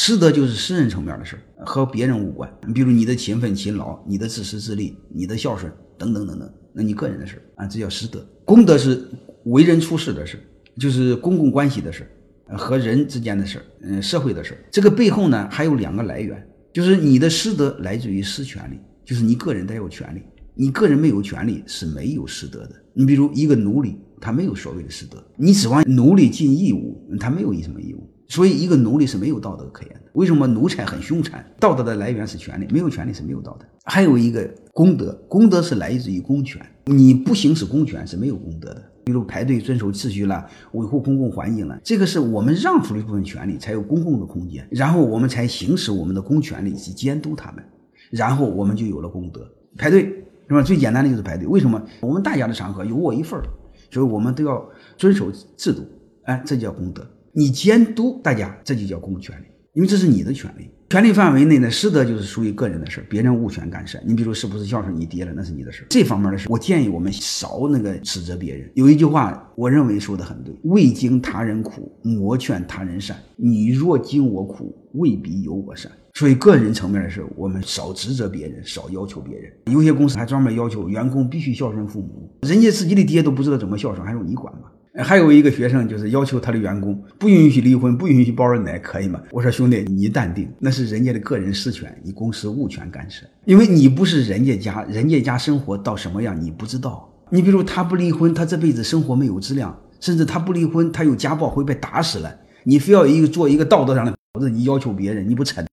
[0.00, 2.48] 师德就是私人层面的事，和别人无关。
[2.64, 8.24] 你比如你的勤奋勤劳、你的自私自利、你的孝顺等等等等，那你个人的事啊，这叫师德。
[8.44, 9.08] 公德是
[9.46, 10.38] 为人处事的事，
[10.78, 12.08] 就是公共关系的事，
[12.46, 14.56] 和人之间的事，嗯，社会的事。
[14.70, 20.22] 这个背后呢，还有两个来源，就是你的师德来自于私权利，就是你个人得有权利，
[20.54, 22.70] 你个人没有权利是没有师德的。
[22.94, 28.08] 你比如一个奴隶，他没有所谓的师德，你指望奴隶尽义务，他没有什么义务。
[28.28, 30.00] 所以，一个奴隶是没有道德可言的。
[30.12, 31.44] 为什么奴才很凶残？
[31.58, 33.66] 道德的来源是权利，没有权利是没有道德。
[33.84, 36.60] 还有一个公德，公德是来自于公权。
[36.84, 38.82] 你不行使公权是没有公德的。
[39.04, 47.64] 比如排队遵守秩序了，维护公共环境了，这个是我们让出了一部分权利，才有公共的空间，然后我们才行使我们的公权力去监督他们，
[48.10, 49.50] 然后我们就有了公德。
[49.78, 50.02] 排队
[50.46, 50.60] 是吧？
[50.60, 51.46] 最简单的就是排队。
[51.46, 51.82] 为什么？
[52.02, 53.44] 我们大家的场合有我一份儿，
[53.90, 54.62] 所以我们都要
[54.98, 55.82] 遵守制度。
[56.24, 57.06] 哎，这叫公德。
[57.32, 60.70] 你监督大家，这就叫公权力，因为这是你的权利。
[60.90, 64.00] 权利范围内呢，师德就是属于个人的事别人无权干涉。
[64.06, 68.70] 你比如是不是孝顺你爹了，那是你的事这方面的事，我建议我们少那个指责别人。
[68.74, 73.14] 有一句话，我认为说的很对：未经他人苦，莫劝他人善。
[73.36, 75.92] 你若经我苦，未必有我善。
[76.14, 79.52] 所以个人层面的事，我们少指责别人，少要求别人。
[79.66, 84.62] 有些公司还专门要求员工必须孝顺父母，人家自己的爹都不知道怎么孝顺，还用你管吗？
[85.04, 89.22] 还有一个学生就是要求他的员工不允许离婚，不允许包二奶，可以吗？
[89.30, 97.08] 我说兄弟，你淡定，那是人家的个人私权，你公司无权干涉，因为你不是人家家，人家家生活到什么样你不知道。
[97.30, 102.34] 你比如他不离婚，他这辈子生活没有质量，甚至他不离婚，他有家暴会被打死了。
[102.64, 105.64] 你非要一个做一个道德上的或者你要求别人，你不成？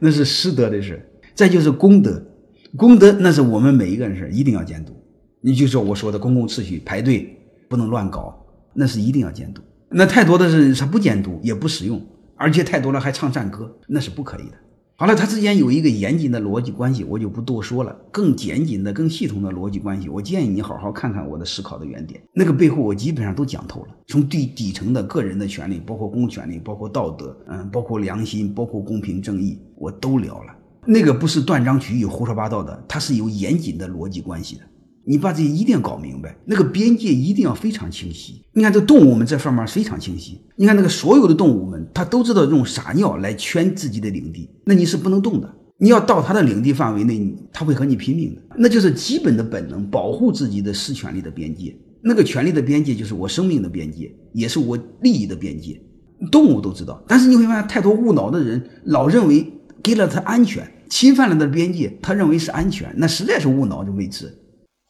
[0.00, 1.00] 那是师德的事。
[1.34, 2.22] 再就是公德，
[2.76, 4.92] 公德那是我们每一个人事，一定要监督。
[5.40, 7.36] 你就说我说的公共秩序，排队
[7.68, 8.43] 不能乱搞。
[8.74, 12.04] 那是一定要监督，那太多的是他不监督也不使用，
[12.36, 14.56] 而且太多了还唱赞歌，那是不可以的。
[14.96, 17.96] 好了，他之间有一个严谨的逻辑关系，我就不多说了。
[18.12, 23.88] 更严谨的、更系统的逻辑关系，我建议你好好看看我的思考的原点，那个背后我基本上都讲透了。
[24.06, 30.54] 从最底层的个人的权利，包括公权利，包括道德，嗯，包括良心，包括公平正义，我都聊了。
[30.86, 34.62] 那个不是断章取义、胡说八道的，它是有严谨的逻辑关系的。
[35.06, 38.42] 你把这一定要搞明白，那个边界一定要非常清晰。
[38.52, 40.40] 你看这动物们这方面非常清晰。
[40.56, 45.54] 你看那个所有的动物们，它都知道用撒尿来圈自己的领地，那你是不能动的。
[45.76, 48.40] 你要到它的领地范围内，它会和你拼命的。
[48.56, 51.76] 那就是基本的本能，保护自己的私权利的边界。
[52.00, 55.80] 那个权利的边界就是我生命的边界，也是我利益的边界。
[56.30, 64.32] 动物都知道，但是你会发现，太多误脑的人老认为给了它安全，侵犯了他的边界，他认为是安全，那实在是误脑就未知。